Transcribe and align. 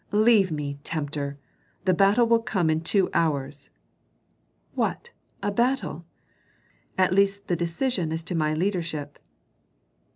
"Leave 0.13 0.51
me, 0.51 0.79
tempter! 0.81 1.37
The 1.85 1.93
battle 1.93 2.25
will 2.25 2.41
come 2.41 2.71
in 2.71 2.81
two 2.81 3.07
hours." 3.13 3.69
"What! 4.73 5.11
a 5.43 5.51
battle?" 5.51 6.05
"At 6.97 7.13
least 7.13 7.47
the 7.47 7.55
decision 7.55 8.11
as 8.11 8.23
to 8.23 8.33
my 8.33 8.55
leadership." 8.55 9.19